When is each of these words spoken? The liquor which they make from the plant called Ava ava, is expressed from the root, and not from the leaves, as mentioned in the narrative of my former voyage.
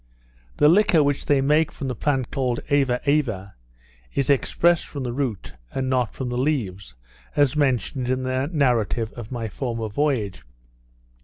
The 0.57 0.67
liquor 0.67 1.03
which 1.03 1.27
they 1.27 1.41
make 1.41 1.71
from 1.71 1.87
the 1.87 1.93
plant 1.93 2.31
called 2.31 2.59
Ava 2.71 2.99
ava, 3.05 3.53
is 4.15 4.31
expressed 4.31 4.87
from 4.87 5.03
the 5.03 5.13
root, 5.13 5.53
and 5.75 5.91
not 5.91 6.15
from 6.15 6.29
the 6.29 6.39
leaves, 6.39 6.95
as 7.35 7.55
mentioned 7.55 8.09
in 8.09 8.23
the 8.23 8.49
narrative 8.51 9.13
of 9.13 9.31
my 9.31 9.47
former 9.47 9.89
voyage. 9.89 10.43